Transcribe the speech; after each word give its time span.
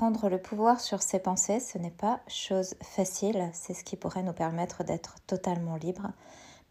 prendre 0.00 0.30
le 0.30 0.40
pouvoir 0.40 0.80
sur 0.80 1.02
ses 1.02 1.18
pensées, 1.18 1.60
ce 1.60 1.76
n'est 1.76 1.90
pas 1.90 2.20
chose 2.26 2.74
facile, 2.80 3.50
c'est 3.52 3.74
ce 3.74 3.84
qui 3.84 3.96
pourrait 3.96 4.22
nous 4.22 4.32
permettre 4.32 4.82
d'être 4.82 5.16
totalement 5.26 5.76
libres. 5.76 6.10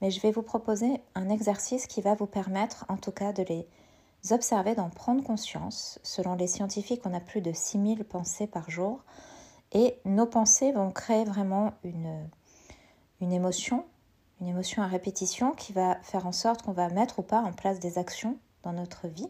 Mais 0.02 0.10
je 0.10 0.20
vais 0.20 0.32
vous 0.32 0.42
proposer 0.42 1.00
un 1.14 1.30
exercice 1.30 1.86
qui 1.86 2.02
va 2.02 2.16
vous 2.16 2.26
permettre 2.26 2.88
en 2.90 2.98
tout 2.98 3.12
cas 3.12 3.32
de 3.32 3.44
les 3.44 3.68
observer, 4.32 4.74
d'en 4.74 4.90
prendre 4.90 5.24
conscience. 5.24 6.00
Selon 6.02 6.34
les 6.34 6.48
scientifiques, 6.48 7.04
on 7.06 7.14
a 7.14 7.20
plus 7.20 7.42
de 7.42 7.54
6000 7.54 8.04
pensées 8.04 8.48
par 8.48 8.68
jour 8.72 9.04
et 9.74 10.00
nos 10.06 10.26
pensées 10.26 10.72
vont 10.72 10.90
créer 10.90 11.24
vraiment 11.24 11.74
une, 11.84 12.28
une 13.22 13.32
émotion, 13.32 13.86
une 14.42 14.48
émotion 14.48 14.82
à 14.82 14.88
répétition 14.88 15.52
qui 15.52 15.72
va 15.72 16.00
faire 16.02 16.26
en 16.26 16.32
sorte 16.32 16.64
qu'on 16.64 16.74
va 16.74 16.90
mettre 16.90 17.20
ou 17.20 17.22
pas 17.22 17.42
en 17.42 17.54
place 17.54 17.80
des 17.80 18.00
actions 18.00 18.40
dans 18.64 18.74
notre 18.74 19.08
vie. 19.08 19.30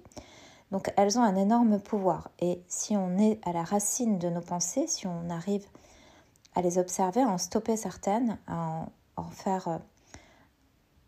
Donc 0.71 0.93
elles 0.97 1.17
ont 1.17 1.23
un 1.23 1.35
énorme 1.35 1.79
pouvoir. 1.79 2.29
Et 2.39 2.61
si 2.67 2.95
on 2.95 3.17
est 3.17 3.39
à 3.45 3.51
la 3.51 3.63
racine 3.63 4.19
de 4.19 4.29
nos 4.29 4.41
pensées, 4.41 4.87
si 4.87 5.07
on 5.07 5.29
arrive 5.29 5.65
à 6.55 6.61
les 6.61 6.77
observer, 6.77 7.21
à 7.21 7.27
en 7.27 7.37
stopper 7.37 7.77
certaines, 7.77 8.37
à 8.47 8.85
en, 9.15 9.29
faire 9.31 9.67
euh, 9.67 9.77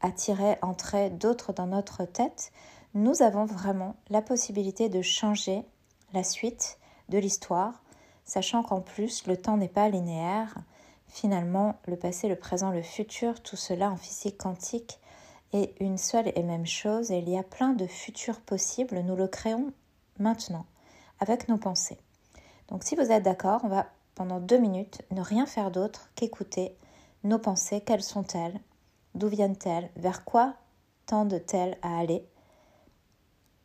attirer, 0.01 0.57
entrer 0.61 1.09
d'autres 1.09 1.53
dans 1.53 1.67
notre 1.67 2.05
tête, 2.05 2.51
nous 2.93 3.21
avons 3.21 3.45
vraiment 3.45 3.95
la 4.09 4.21
possibilité 4.21 4.89
de 4.89 5.01
changer 5.01 5.63
la 6.13 6.23
suite 6.23 6.77
de 7.09 7.17
l'histoire, 7.17 7.83
sachant 8.25 8.63
qu'en 8.63 8.81
plus 8.81 9.27
le 9.27 9.37
temps 9.37 9.57
n'est 9.57 9.67
pas 9.67 9.89
linéaire. 9.89 10.55
Finalement, 11.07 11.75
le 11.87 11.97
passé, 11.97 12.27
le 12.27 12.35
présent, 12.35 12.71
le 12.71 12.81
futur, 12.81 13.41
tout 13.41 13.57
cela 13.57 13.91
en 13.91 13.97
physique 13.97 14.37
quantique 14.37 14.99
est 15.53 15.79
une 15.79 15.97
seule 15.97 16.31
et 16.35 16.43
même 16.43 16.65
chose 16.65 17.09
il 17.09 17.29
y 17.29 17.37
a 17.37 17.43
plein 17.43 17.73
de 17.73 17.87
futurs 17.87 18.41
possibles, 18.41 18.99
nous 18.99 19.15
le 19.15 19.27
créons 19.27 19.73
maintenant 20.19 20.65
avec 21.19 21.47
nos 21.47 21.57
pensées. 21.57 21.97
Donc 22.67 22.83
si 22.83 22.95
vous 22.95 23.11
êtes 23.11 23.23
d'accord, 23.23 23.61
on 23.63 23.69
va 23.69 23.87
pendant 24.15 24.39
deux 24.39 24.57
minutes 24.57 25.01
ne 25.11 25.21
rien 25.21 25.45
faire 25.45 25.71
d'autre 25.71 26.09
qu'écouter 26.15 26.75
nos 27.23 27.39
pensées, 27.39 27.81
quelles 27.81 28.03
sont-elles, 28.03 28.59
d'où 29.15 29.27
viennent-elles, 29.27 29.89
vers 29.95 30.25
quoi 30.25 30.55
tendent-elles 31.05 31.77
à 31.81 31.99
aller, 31.99 32.25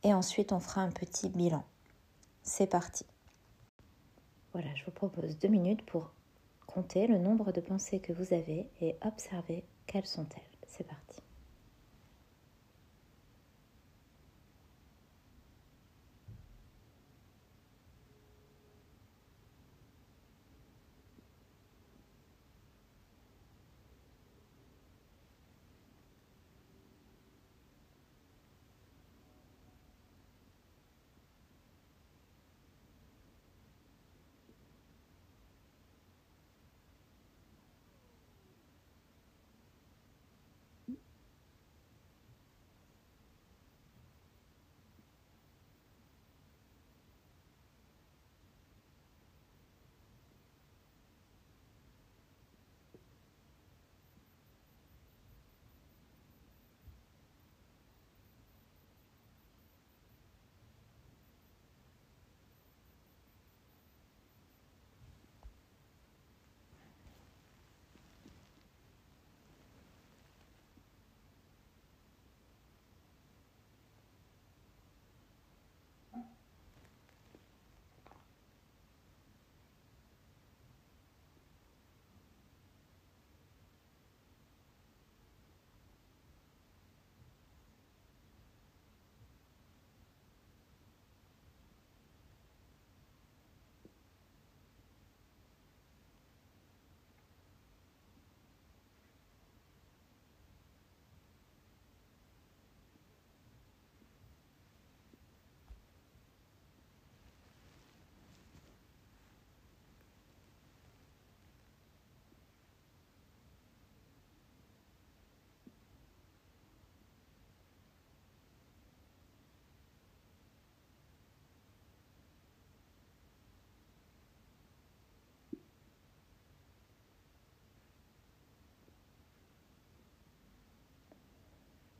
et 0.02 0.12
ensuite 0.12 0.52
on 0.52 0.60
fera 0.60 0.82
un 0.82 0.90
petit 0.90 1.28
bilan. 1.28 1.64
C'est 2.42 2.66
parti. 2.66 3.04
Voilà, 4.52 4.74
je 4.74 4.84
vous 4.84 4.90
propose 4.90 5.38
deux 5.38 5.48
minutes 5.48 5.84
pour 5.84 6.12
compter 6.66 7.06
le 7.06 7.18
nombre 7.18 7.52
de 7.52 7.60
pensées 7.60 8.00
que 8.00 8.12
vous 8.12 8.32
avez 8.32 8.68
et 8.80 8.96
observer 9.04 9.64
quelles 9.86 10.06
sont-elles. 10.06 10.42
C'est 10.66 10.86
parti. 10.86 11.25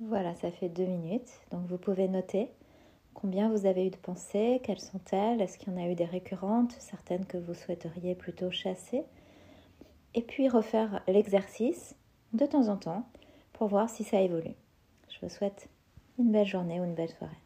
Voilà, 0.08 0.36
ça 0.36 0.52
fait 0.52 0.68
deux 0.68 0.84
minutes. 0.84 1.40
Donc 1.50 1.66
vous 1.66 1.78
pouvez 1.78 2.06
noter 2.06 2.48
combien 3.12 3.50
vous 3.50 3.66
avez 3.66 3.86
eu 3.86 3.90
de 3.90 3.96
pensées, 3.96 4.60
quelles 4.62 4.80
sont-elles, 4.80 5.40
est-ce 5.40 5.58
qu'il 5.58 5.72
y 5.72 5.76
en 5.76 5.84
a 5.84 5.88
eu 5.88 5.96
des 5.96 6.04
récurrentes, 6.04 6.76
certaines 6.78 7.26
que 7.26 7.38
vous 7.38 7.54
souhaiteriez 7.54 8.14
plutôt 8.14 8.52
chasser. 8.52 9.02
Et 10.14 10.22
puis 10.22 10.48
refaire 10.48 11.02
l'exercice 11.08 11.96
de 12.34 12.46
temps 12.46 12.68
en 12.68 12.76
temps 12.76 13.08
pour 13.52 13.66
voir 13.66 13.90
si 13.90 14.04
ça 14.04 14.20
évolue. 14.20 14.54
Je 15.08 15.18
vous 15.22 15.28
souhaite 15.28 15.68
une 16.20 16.30
belle 16.30 16.46
journée 16.46 16.80
ou 16.80 16.84
une 16.84 16.94
belle 16.94 17.10
soirée. 17.10 17.45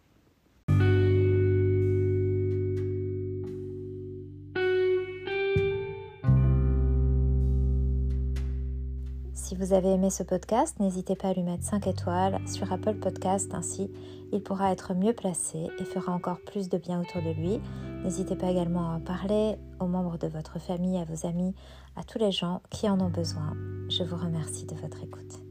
Si 9.51 9.57
vous 9.57 9.73
avez 9.73 9.89
aimé 9.89 10.11
ce 10.11 10.23
podcast, 10.23 10.79
n'hésitez 10.79 11.17
pas 11.17 11.31
à 11.31 11.33
lui 11.33 11.43
mettre 11.43 11.65
5 11.65 11.89
étoiles 11.89 12.39
sur 12.47 12.73
Apple 12.73 12.95
Podcast, 12.95 13.53
ainsi 13.53 13.91
il 14.31 14.45
pourra 14.45 14.71
être 14.71 14.95
mieux 14.95 15.13
placé 15.13 15.67
et 15.81 15.85
fera 15.85 16.13
encore 16.13 16.39
plus 16.47 16.69
de 16.69 16.79
bien 16.79 17.01
autour 17.01 17.21
de 17.21 17.31
lui. 17.31 17.61
N'hésitez 18.05 18.37
pas 18.37 18.49
également 18.49 18.93
à 18.93 18.95
en 18.95 19.01
parler 19.01 19.57
aux 19.81 19.89
membres 19.89 20.19
de 20.19 20.29
votre 20.29 20.61
famille, 20.61 20.99
à 20.99 21.05
vos 21.05 21.27
amis, 21.27 21.53
à 21.97 22.05
tous 22.05 22.19
les 22.19 22.31
gens 22.31 22.63
qui 22.71 22.89
en 22.89 23.01
ont 23.01 23.11
besoin. 23.11 23.57
Je 23.89 24.05
vous 24.05 24.17
remercie 24.17 24.67
de 24.67 24.77
votre 24.77 25.03
écoute. 25.03 25.50